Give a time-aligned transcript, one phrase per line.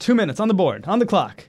[0.00, 1.44] Two minutes on the board, on the clock.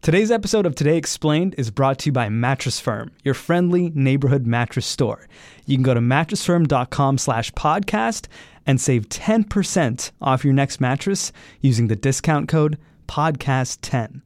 [0.00, 4.46] Today's episode of Today Explained is brought to you by Mattress Firm, your friendly neighborhood
[4.46, 5.26] mattress store.
[5.66, 8.28] You can go to mattressfirm.com slash podcast
[8.64, 12.78] and save 10% off your next mattress using the discount code
[13.08, 14.22] podcast10.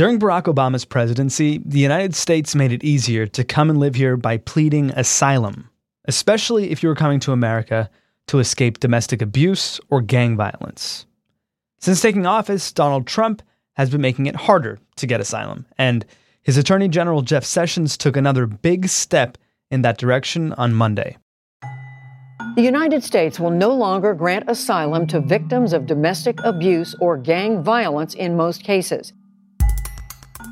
[0.00, 4.16] During Barack Obama's presidency, the United States made it easier to come and live here
[4.16, 5.68] by pleading asylum,
[6.06, 7.90] especially if you were coming to America
[8.28, 11.04] to escape domestic abuse or gang violence.
[11.80, 13.42] Since taking office, Donald Trump
[13.74, 16.06] has been making it harder to get asylum, and
[16.40, 19.36] his Attorney General Jeff Sessions took another big step
[19.70, 21.18] in that direction on Monday.
[22.56, 27.62] The United States will no longer grant asylum to victims of domestic abuse or gang
[27.62, 29.12] violence in most cases.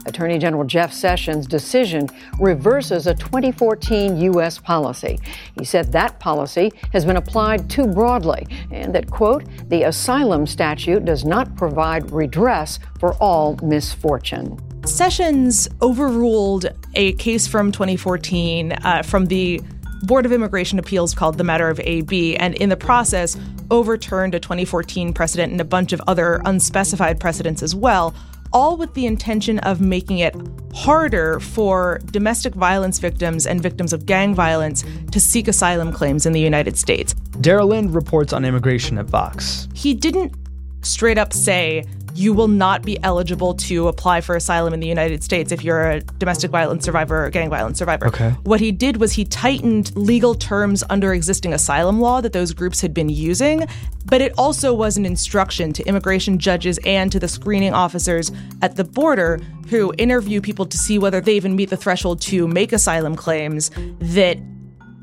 [0.06, 4.58] Attorney General Jeff Sessions' decision reverses a 2014 U.S.
[4.58, 5.18] policy.
[5.58, 11.04] He said that policy has been applied too broadly and that, quote, the asylum statute
[11.04, 14.58] does not provide redress for all misfortune.
[14.86, 19.60] Sessions overruled a case from 2014 uh, from the
[20.02, 23.36] Board of Immigration Appeals called the Matter of AB, and in the process,
[23.70, 28.14] overturned a 2014 precedent and a bunch of other unspecified precedents as well,
[28.52, 30.34] all with the intention of making it
[30.74, 36.32] harder for domestic violence victims and victims of gang violence to seek asylum claims in
[36.32, 37.14] the United States.
[37.40, 39.68] Dara Lind reports on immigration at Vox.
[39.74, 40.34] He didn't
[40.82, 45.22] straight up say you will not be eligible to apply for asylum in the United
[45.22, 48.08] States if you're a domestic violence survivor or gang violence survivor.
[48.08, 48.30] Okay.
[48.44, 52.80] What he did was he tightened legal terms under existing asylum law that those groups
[52.80, 53.66] had been using,
[54.06, 58.76] but it also was an instruction to immigration judges and to the screening officers at
[58.76, 62.72] the border who interview people to see whether they even meet the threshold to make
[62.72, 63.70] asylum claims
[64.00, 64.38] that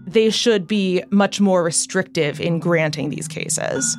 [0.08, 3.98] they should be much more restrictive in granting these cases.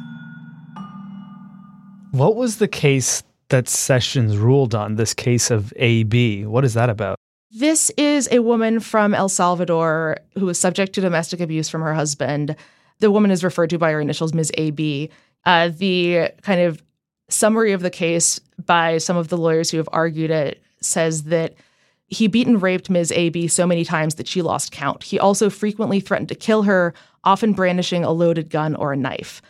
[2.16, 6.46] What was the case that Sessions ruled on, this case of AB?
[6.46, 7.18] What is that about?
[7.50, 11.92] This is a woman from El Salvador who was subject to domestic abuse from her
[11.92, 12.56] husband.
[13.00, 14.50] The woman is referred to by her initials, Ms.
[14.54, 15.10] AB.
[15.44, 16.82] Uh, the kind of
[17.28, 21.52] summary of the case by some of the lawyers who have argued it says that
[22.06, 23.12] he beat and raped Ms.
[23.12, 25.02] AB so many times that she lost count.
[25.02, 26.94] He also frequently threatened to kill her,
[27.24, 29.42] often brandishing a loaded gun or a knife.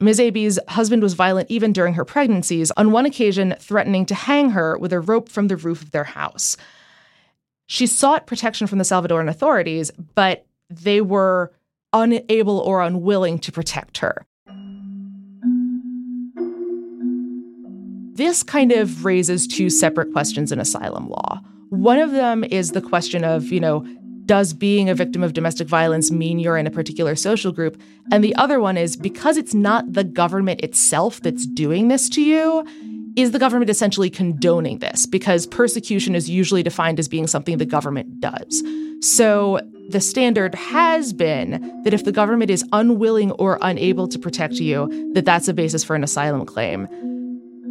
[0.00, 0.18] Ms.
[0.18, 4.78] AB's husband was violent even during her pregnancies, on one occasion, threatening to hang her
[4.78, 6.56] with a rope from the roof of their house.
[7.66, 11.52] She sought protection from the Salvadoran authorities, but they were
[11.92, 14.26] unable or unwilling to protect her.
[18.14, 21.40] This kind of raises two separate questions in asylum law.
[21.68, 23.86] One of them is the question of, you know,
[24.30, 27.76] does being a victim of domestic violence mean you're in a particular social group?
[28.12, 32.22] And the other one is because it's not the government itself that's doing this to
[32.22, 32.64] you,
[33.16, 35.04] is the government essentially condoning this?
[35.04, 38.62] Because persecution is usually defined as being something the government does.
[39.00, 39.58] So
[39.88, 45.10] the standard has been that if the government is unwilling or unable to protect you,
[45.14, 46.86] that that's a basis for an asylum claim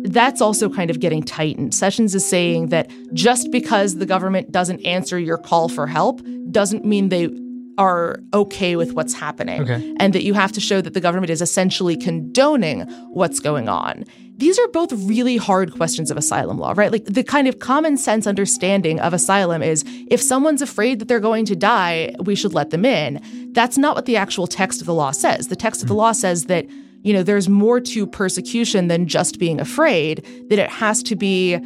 [0.04, 1.74] that's also kind of getting tightened.
[1.74, 6.22] Sessions is saying that just because the government doesn't answer your call for help
[6.52, 7.30] doesn't mean they
[7.78, 9.62] are okay with what's happening.
[9.62, 9.96] Okay.
[10.00, 12.82] And that you have to show that the government is essentially condoning
[13.14, 14.04] what's going on.
[14.36, 16.92] These are both really hard questions of asylum law, right?
[16.92, 21.20] Like the kind of common sense understanding of asylum is if someone's afraid that they're
[21.20, 23.22] going to die, we should let them in.
[23.54, 25.48] That's not what the actual text of the law says.
[25.48, 26.66] The text of the law says that
[27.04, 31.58] you know, there's more to persecution than just being afraid, that it has to be,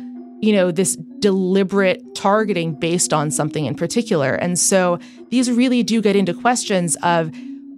[0.41, 4.35] you know, this deliberate targeting based on something in particular.
[4.35, 4.99] And so
[5.29, 7.31] these really do get into questions of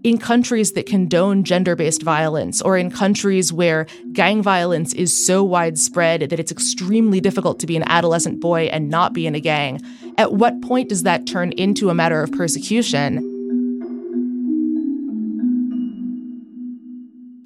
[0.04, 5.44] in countries that condone gender based violence or in countries where gang violence is so
[5.44, 9.40] widespread that it's extremely difficult to be an adolescent boy and not be in a
[9.40, 9.82] gang,
[10.20, 13.35] at what point does that turn into a matter of persecution?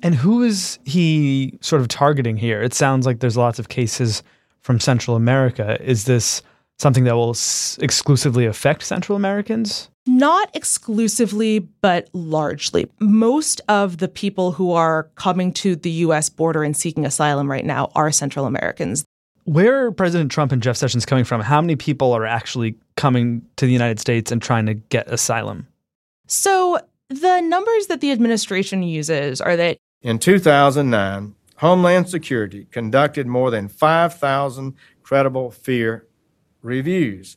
[0.01, 2.61] And who is he sort of targeting here?
[2.61, 4.23] It sounds like there's lots of cases
[4.61, 5.77] from Central America.
[5.81, 6.41] Is this
[6.77, 9.89] something that will s- exclusively affect Central Americans?
[10.07, 12.87] Not exclusively, but largely.
[12.99, 17.65] Most of the people who are coming to the US border and seeking asylum right
[17.65, 19.05] now are Central Americans.
[19.43, 21.41] Where are President Trump and Jeff Sessions coming from?
[21.41, 25.67] How many people are actually coming to the United States and trying to get asylum?
[26.27, 26.79] So,
[27.09, 33.67] the numbers that the administration uses are that In 2009, Homeland Security conducted more than
[33.67, 34.73] 5,000
[35.03, 36.07] credible fear
[36.61, 37.35] reviews.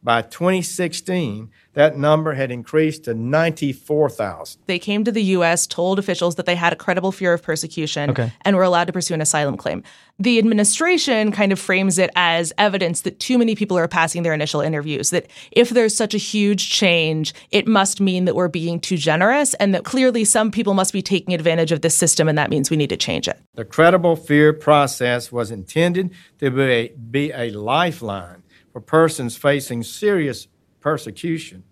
[0.00, 4.60] By 2016, that number had increased to 94,000.
[4.66, 8.10] They came to the U.S., told officials that they had a credible fear of persecution,
[8.10, 8.32] Okay.
[8.42, 9.82] and were allowed to pursue an asylum claim.
[10.20, 14.34] The administration kind of frames it as evidence that too many people are passing their
[14.34, 18.78] initial interviews, that if there's such a huge change, it must mean that we're being
[18.78, 22.38] too generous, and that clearly some people must be taking advantage of this system, and
[22.38, 23.38] that means we need to change it.
[23.54, 28.44] The credible fear process was intended to be a, be a lifeline
[28.78, 30.46] for persons facing serious
[30.80, 31.64] persecution,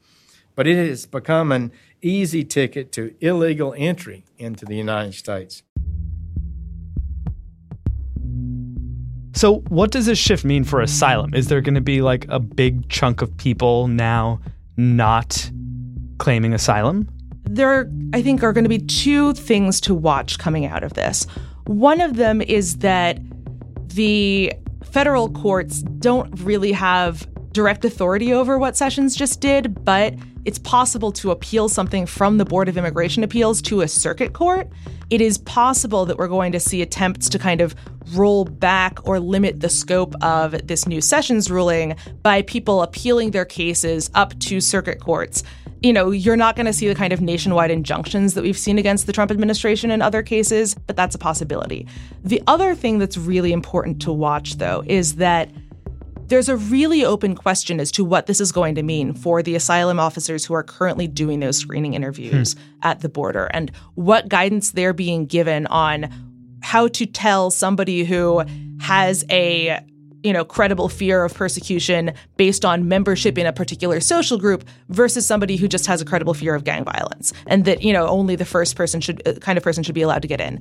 [0.56, 1.70] but it has become an
[2.02, 5.62] easy ticket to illegal entry into the United States.
[9.36, 11.32] So, what does this shift mean for asylum?
[11.32, 14.40] Is there going to be like a big chunk of people now
[14.76, 15.50] not
[16.18, 17.08] claiming asylum?
[17.48, 21.28] there, I think, are going to be two things to watch coming out of this.
[21.66, 23.20] One of them is that
[23.94, 24.52] the
[24.90, 31.10] federal courts don't really have direct authority over what Sessions just did, but it's possible
[31.12, 34.68] to appeal something from the Board of Immigration Appeals to a circuit court.
[35.10, 37.74] It is possible that we're going to see attempts to kind of
[38.14, 43.44] roll back or limit the scope of this new Sessions ruling by people appealing their
[43.44, 45.42] cases up to circuit courts
[45.86, 48.76] you know, you're not going to see the kind of nationwide injunctions that we've seen
[48.76, 51.86] against the Trump administration in other cases, but that's a possibility.
[52.24, 55.48] The other thing that's really important to watch, though, is that
[56.26, 59.54] there's a really open question as to what this is going to mean for the
[59.54, 62.60] asylum officers who are currently doing those screening interviews hmm.
[62.82, 66.10] at the border and what guidance they're being given on
[66.62, 68.42] how to tell somebody who
[68.80, 69.80] has a
[70.22, 75.26] you know credible fear of persecution based on membership in a particular social group versus
[75.26, 78.36] somebody who just has a credible fear of gang violence and that you know only
[78.36, 80.60] the first person should uh, kind of person should be allowed to get in.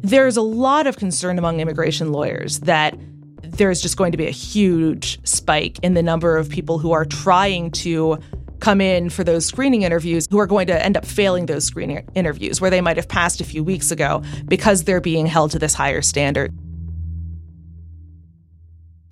[0.00, 2.98] There's a lot of concern among immigration lawyers that
[3.42, 7.04] there's just going to be a huge spike in the number of people who are
[7.04, 8.18] trying to
[8.60, 12.08] come in for those screening interviews who are going to end up failing those screening
[12.14, 15.58] interviews where they might have passed a few weeks ago because they're being held to
[15.58, 16.54] this higher standard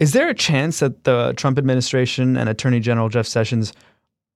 [0.00, 3.74] Is there a chance that the Trump administration and Attorney General Jeff Sessions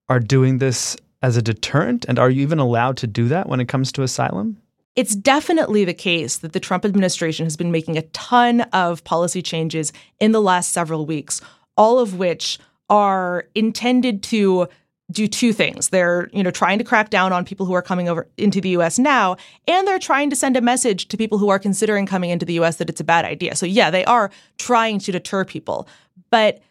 [0.07, 2.05] are doing this as a deterrent?
[2.07, 4.57] And are you even allowed to do that when it comes to asylum?
[4.95, 9.41] It's definitely the case that the Trump administration has been making a ton of policy
[9.41, 11.41] changes in the last several weeks,
[11.75, 14.67] all of which are intended to
[15.11, 15.89] do two things.
[15.89, 18.69] They're, you know, trying to crack down on people who are coming over into the
[18.69, 19.37] US now,
[19.67, 22.59] and they're trying to send a message to people who are considering coming into the
[22.59, 23.55] US that it's a bad idea.
[23.55, 25.87] So yeah, they are trying to deter people.
[26.31, 26.61] But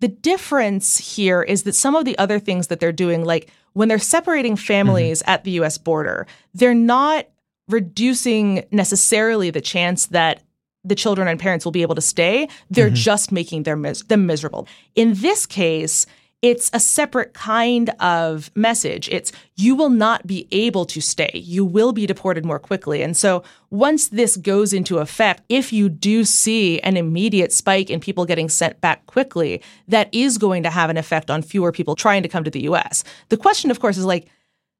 [0.00, 3.88] the difference here is that some of the other things that they're doing, like when
[3.88, 4.64] they're separating mm-hmm.
[4.64, 7.28] families at the US border, they're not
[7.68, 10.42] reducing necessarily the chance that
[10.84, 12.48] the children and parents will be able to stay.
[12.70, 12.94] They're mm-hmm.
[12.94, 14.66] just making their mis- them miserable.
[14.94, 16.06] In this case,
[16.42, 19.08] it's a separate kind of message.
[19.08, 21.30] It's you will not be able to stay.
[21.34, 23.00] You will be deported more quickly.
[23.00, 28.00] And so once this goes into effect, if you do see an immediate spike in
[28.00, 31.94] people getting sent back quickly, that is going to have an effect on fewer people
[31.94, 33.04] trying to come to the US.
[33.28, 34.28] The question, of course, is like,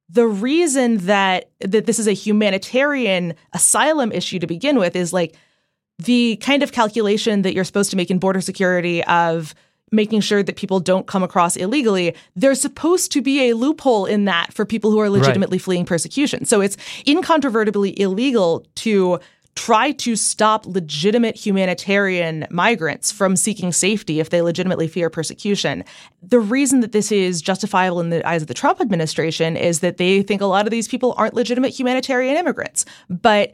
[0.08, 5.34] the reason that that this is a humanitarian asylum issue to begin with is like
[6.00, 9.54] the kind of calculation that you're supposed to make in border security of
[9.92, 14.24] making sure that people don't come across illegally there's supposed to be a loophole in
[14.24, 16.76] that for people who are legitimately fleeing persecution so it's
[17.06, 19.20] incontrovertibly illegal to
[19.54, 25.84] try to stop legitimate humanitarian migrants from seeking safety if they legitimately fear persecution.
[26.22, 29.98] The reason that this is justifiable in the eyes of the Trump administration is that
[29.98, 32.86] they think a lot of these people aren't legitimate humanitarian immigrants.
[33.10, 33.52] But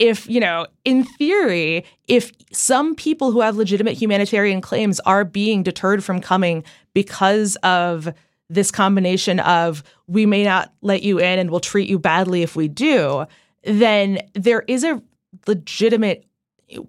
[0.00, 5.62] if, you know, in theory, if some people who have legitimate humanitarian claims are being
[5.62, 6.64] deterred from coming
[6.94, 8.12] because of
[8.48, 12.56] this combination of we may not let you in and we'll treat you badly if
[12.56, 13.26] we do,
[13.64, 15.00] then there is a
[15.46, 16.24] legitimate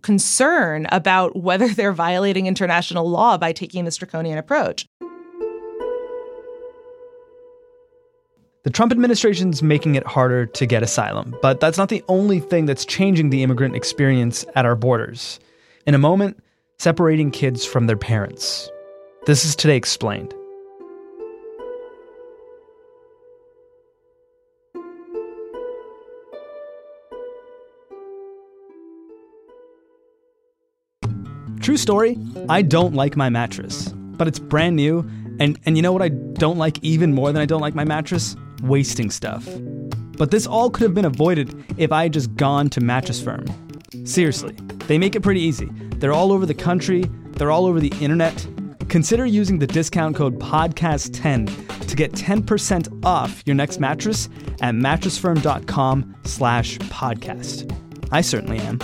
[0.01, 4.87] concern about whether they're violating international law by taking this draconian approach.
[8.63, 12.67] The Trump administration's making it harder to get asylum, but that's not the only thing
[12.67, 15.39] that's changing the immigrant experience at our borders.
[15.87, 16.39] In a moment,
[16.77, 18.69] separating kids from their parents.
[19.25, 20.35] This is Today Explained.
[31.61, 32.15] True story,
[32.47, 34.99] I don't like my mattress, but it's brand new,
[35.39, 37.85] and, and you know what I don't like even more than I don't like my
[37.85, 38.35] mattress?
[38.61, 39.47] Wasting stuff.
[40.17, 43.45] But this all could have been avoided if I had just gone to Mattress Firm.
[44.05, 44.53] Seriously,
[44.87, 45.69] they make it pretty easy.
[45.97, 48.45] They're all over the country, they're all over the internet.
[48.89, 54.27] consider using the discount code podcast10 to get 10% off your next mattress
[54.61, 57.73] at mattressfirm.com slash podcast.
[58.11, 58.79] I certainly am.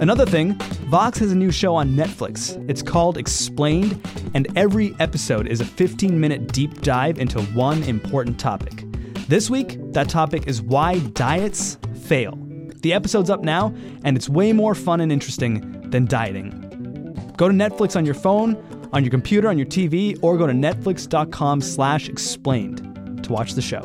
[0.00, 0.54] Another thing,
[0.88, 2.62] Vox has a new show on Netflix.
[2.68, 4.00] It's called Explained,
[4.34, 8.84] and every episode is a 15 minute deep dive into one important topic.
[9.28, 12.38] This week, that topic is why diets fail.
[12.82, 13.74] The episode's up now,
[14.04, 17.32] and it's way more fun and interesting than dieting.
[17.36, 18.56] Go to Netflix on your phone,
[18.92, 23.62] on your computer, on your TV, or go to netflix.com slash explained to watch the
[23.62, 23.82] show.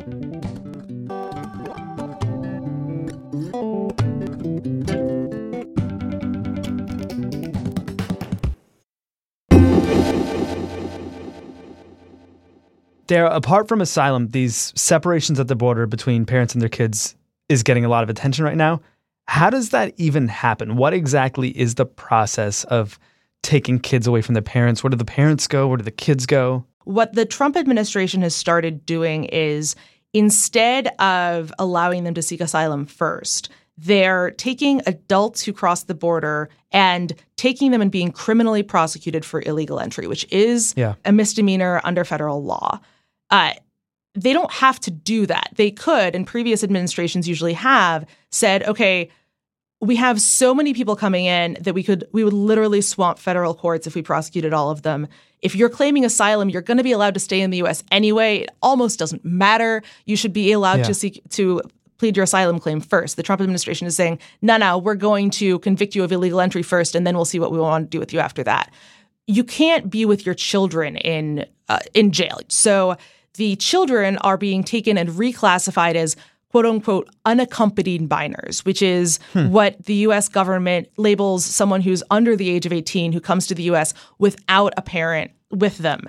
[13.10, 17.16] Dara, apart from asylum, these separations at the border between parents and their kids
[17.48, 18.80] is getting a lot of attention right now.
[19.26, 20.76] How does that even happen?
[20.76, 23.00] What exactly is the process of
[23.42, 24.84] taking kids away from their parents?
[24.84, 25.66] Where do the parents go?
[25.66, 26.64] Where do the kids go?
[26.84, 29.74] What the Trump administration has started doing is
[30.14, 36.48] instead of allowing them to seek asylum first, they're taking adults who cross the border
[36.70, 40.94] and taking them and being criminally prosecuted for illegal entry, which is Yeah.
[41.04, 42.78] a misdemeanor under federal law.
[43.30, 43.52] Uh,
[44.14, 45.50] they don't have to do that.
[45.54, 49.08] They could, and previous administrations usually have said, okay,
[49.80, 53.54] we have so many people coming in that we could we would literally swamp federal
[53.54, 55.06] courts if we prosecuted all of them.
[55.40, 58.38] If you're claiming asylum, you're going to be allowed to stay in the US anyway.
[58.40, 59.82] It almost doesn't matter.
[60.04, 60.84] You should be allowed Yeah.
[60.84, 61.62] to seek to
[61.96, 63.16] plead your asylum claim first.
[63.16, 66.62] The Trump administration is saying, "No, no, we're going to convict you of illegal entry
[66.62, 68.70] first and then we'll see what we want to do with you after that."
[69.26, 72.40] You can't be with your children in uh, in jail.
[72.48, 72.96] So
[73.34, 76.16] the children are being taken and reclassified as
[76.50, 79.48] quote unquote unaccompanied minors, which is hmm.
[79.50, 83.54] what the US government labels someone who's under the age of 18 who comes to
[83.54, 86.08] the US without a parent with them.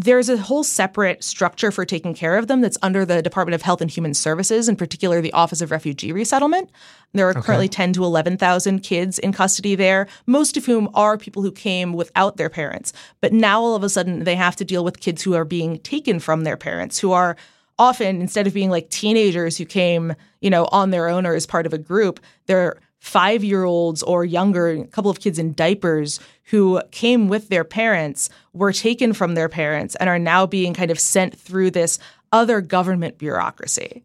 [0.00, 3.62] There's a whole separate structure for taking care of them that's under the Department of
[3.62, 6.70] Health and Human Services, in particular the Office of Refugee Resettlement.
[7.14, 11.42] There are currently 10 to 11,000 kids in custody there, most of whom are people
[11.42, 12.92] who came without their parents.
[13.20, 15.80] But now all of a sudden they have to deal with kids who are being
[15.80, 17.36] taken from their parents, who are
[17.76, 21.44] often instead of being like teenagers who came, you know, on their own or as
[21.44, 25.54] part of a group, they're five year olds or younger, a couple of kids in
[25.54, 30.74] diapers who came with their parents, were taken from their parents, and are now being
[30.74, 31.98] kind of sent through this
[32.32, 34.02] other government bureaucracy.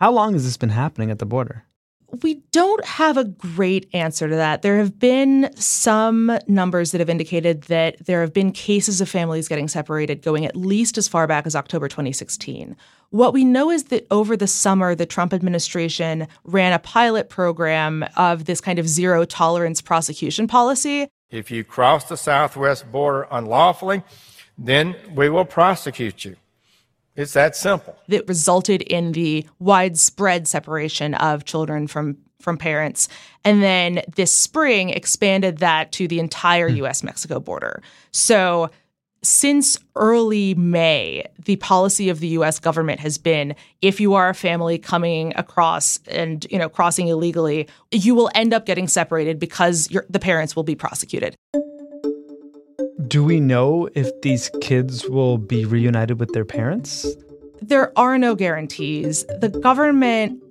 [0.00, 1.64] How long has this been happening at the border?
[2.20, 4.60] We don't have a great answer to that.
[4.60, 9.48] There have been some numbers that have indicated that there have been cases of families
[9.48, 12.76] getting separated going at least as far back as October 2016.
[13.08, 18.04] What we know is that over the summer, the Trump administration ran a pilot program
[18.16, 21.08] of this kind of zero tolerance prosecution policy.
[21.30, 24.02] If you cross the southwest border unlawfully,
[24.58, 26.36] then we will prosecute you.
[27.16, 27.96] It's that simple.
[28.08, 33.08] that resulted in the widespread separation of children from from parents
[33.44, 36.76] and then this spring expanded that to the entire hmm.
[36.76, 37.82] US Mexico border.
[38.10, 38.70] So
[39.22, 44.34] since early May, the policy of the US government has been if you are a
[44.34, 49.88] family coming across and, you know, crossing illegally, you will end up getting separated because
[50.10, 51.36] the parents will be prosecuted.
[53.12, 57.06] Do we know if these kids will be reunited with their parents?
[57.60, 59.26] there are no guarantees.
[59.38, 60.42] The government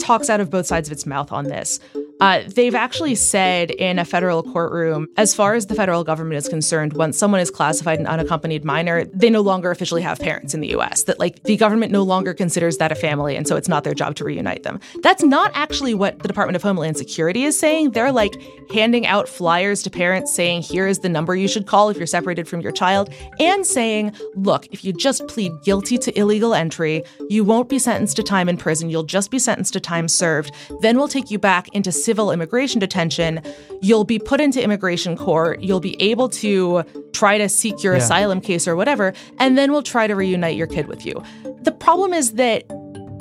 [0.00, 1.78] talks out of both sides of its mouth on this.
[2.20, 6.48] Uh, they've actually said in a federal courtroom, as far as the federal government is
[6.48, 10.60] concerned, once someone is classified an unaccompanied minor, they no longer officially have parents in
[10.60, 11.04] the US.
[11.04, 13.94] That, like, the government no longer considers that a family, and so it's not their
[13.94, 14.80] job to reunite them.
[15.02, 17.92] That's not actually what the Department of Homeland Security is saying.
[17.92, 18.34] They're like
[18.72, 22.06] handing out flyers to parents saying, here is the number you should call if you're
[22.06, 27.04] separated from your child, and saying, look, if you just plead guilty to illegal entry,
[27.28, 28.90] you won't be sentenced to time in prison.
[28.90, 30.52] You'll just be sentenced to time served.
[30.80, 33.38] Then we'll take you back into civil immigration detention.
[33.82, 35.60] You'll be put into immigration court.
[35.60, 37.98] You'll be able to try to seek your Yeah.
[38.02, 41.22] asylum case or whatever, and then we'll try to reunite your kid with you.
[41.64, 42.64] The problem is that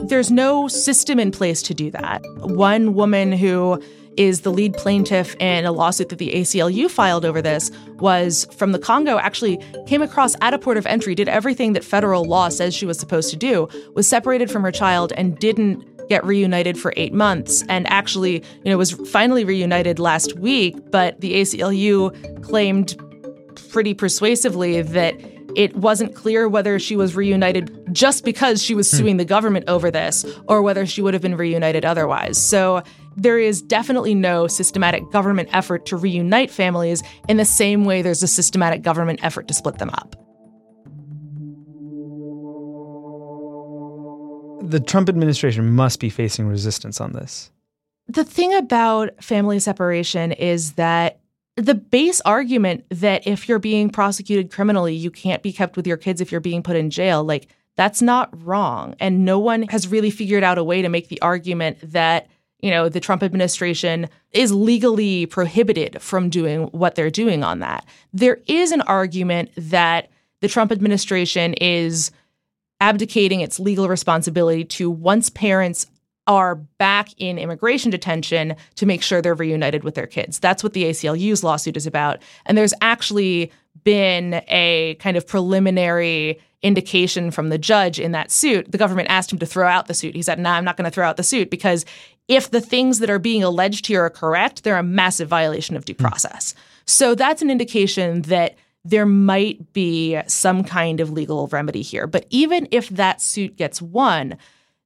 [0.08, 2.22] there's no system in place to do that.
[2.40, 3.82] One woman who
[4.16, 8.72] is the lead plaintiff in a lawsuit that the ACLU filed over this was from
[8.72, 12.48] the Congo actually came across at a port of entry did everything that federal law
[12.48, 16.78] says she was supposed to do was separated from her child and didn't get reunited
[16.78, 22.12] for 8 months and actually you know was finally reunited last week but the ACLU
[22.44, 22.96] claimed
[23.70, 25.14] pretty persuasively that
[25.56, 28.98] it wasn't clear whether she was reunited just because she was hmm.
[28.98, 32.38] suing the government over this or whether she would have been reunited otherwise.
[32.38, 32.84] So
[33.16, 38.22] there is definitely no systematic government effort to reunite families in the same way there's
[38.22, 40.27] a systematic government effort to split them up.
[44.70, 47.52] The Trump administration must be facing resistance on this.
[48.08, 51.20] The thing about family separation is that
[51.56, 55.98] the base argument that if you're being prosecuted criminally, you can't be kept with your
[55.98, 58.96] kids if you're being put in jail, like that's not wrong.
[59.00, 62.28] And no one has really figured out a way to make the argument that,
[62.60, 67.86] you know, the Trump administration is legally prohibited from doing what they're doing on that.
[68.14, 70.10] There is an argument that
[70.42, 72.12] the Trump administration is
[72.80, 75.88] abdicating its legal responsibility to once parents
[76.28, 80.40] are back in immigration detention to make sure they're reunited with their kids.
[80.40, 82.22] That's what the ACLU's lawsuit is about.
[82.46, 83.52] And there's actually
[83.84, 88.72] been a kind of preliminary indication from the judge in that suit.
[88.72, 90.16] The government asked him to throw out the suit.
[90.16, 91.86] He said, "No, nah, I'm not going to throw out the suit because
[92.28, 95.86] if the things that are being alleged here are correct, they're a massive violation of
[95.86, 96.04] due hmm.
[96.04, 96.56] process."
[96.86, 98.56] So that's an indication that
[98.90, 102.08] there might be some kind of legal remedy here.
[102.08, 104.38] But even if that suit gets won,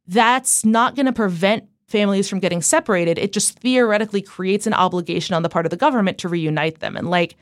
[0.08, 3.20] that's not going to prevent families from getting separated.
[3.20, 6.98] It just theoretically creates an obligation on the part of the government to reunite them.
[6.98, 7.36] And like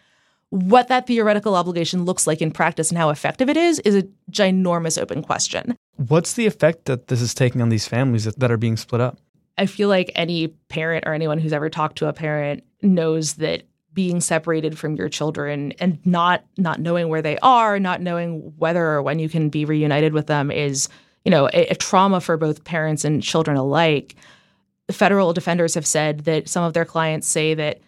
[0.50, 4.08] what that theoretical obligation looks like in practice and how effective it is is a
[4.32, 5.78] ginormous open question.
[5.96, 9.02] What's the effect that this is taking on these families that, that are being split
[9.02, 9.20] up?
[9.58, 13.64] I feel like any parent or anyone who's ever talked to a parent knows that
[14.00, 18.86] being separated from your children and not not knowing where they are, not knowing whether
[18.86, 20.88] or when you can be reunited with them is
[21.26, 24.16] you know, a, a trauma for both parents and children alike.
[24.90, 27.82] Federal defenders have said that some of their clients say that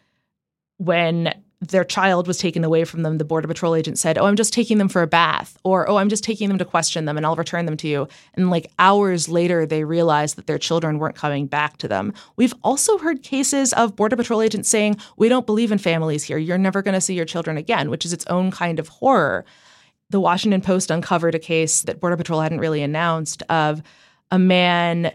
[0.80, 4.36] when their child was taken away from them, the Border Patrol agent said, Oh, I'm
[4.36, 7.18] just taking them for a bath, or Oh, I'm just taking them to question them
[7.18, 8.08] and I'll return them to you.
[8.34, 12.14] And like hours later, they realized that their children weren't coming back to them.
[12.36, 16.38] We've also heard cases of Border Patrol agents saying, We don't believe in families here.
[16.38, 19.46] You're never going to see your children again, which is its own kind of horror
[20.10, 23.82] the Washington Post uncovered a case that Border Patrol hadn't really announced of
[24.30, 25.14] a man,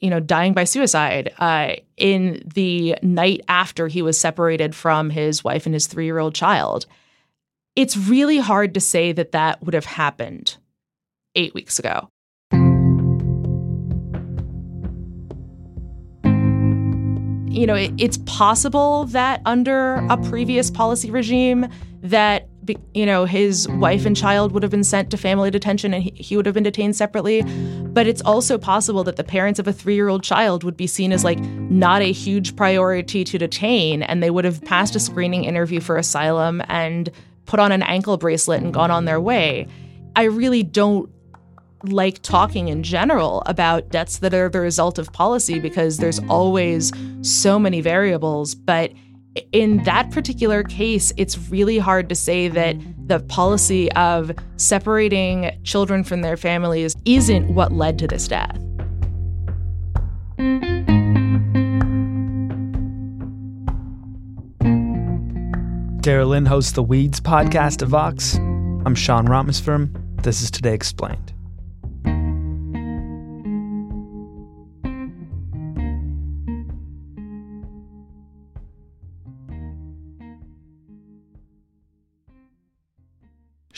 [0.00, 5.42] you know, dying by suicide uh, in the night after he was separated from his
[5.42, 6.86] wife and his three year old child.
[7.74, 10.56] It's really hard to say that that would have happened
[11.34, 12.08] eight weeks ago.
[17.50, 21.66] You know, it, it's possible that under a previous policy regime,
[22.02, 22.48] that
[22.94, 26.10] you know, his wife and child would have been sent to family detention and he,
[26.14, 27.42] he would have been detained separately.
[27.42, 30.86] But it's also possible that the parents of a three year old child would be
[30.86, 35.00] seen as like not a huge priority to detain and they would have passed a
[35.00, 37.10] screening interview for asylum and
[37.46, 39.66] put on an ankle bracelet and gone on their way.
[40.16, 41.10] I really don't
[41.84, 46.92] like talking in general about debts that are the result of policy because there's always
[47.22, 48.54] so many variables.
[48.54, 48.92] But
[49.52, 56.04] in that particular case, it's really hard to say that the policy of separating children
[56.04, 58.58] from their families isn't what led to this death.
[66.00, 68.36] Dara Lind hosts the Weeds podcast at Vox.
[68.36, 70.22] I'm Sean Rameswaram.
[70.22, 71.37] This is Today Explained.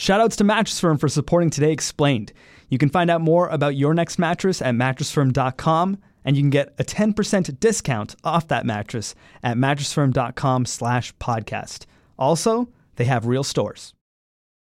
[0.01, 2.33] Shoutouts to Mattress Firm for supporting Today Explained.
[2.69, 6.73] You can find out more about your next mattress at mattressfirm.com and you can get
[6.79, 11.85] a 10% discount off that mattress at mattressfirm.com slash podcast.
[12.17, 13.93] Also, they have real stores.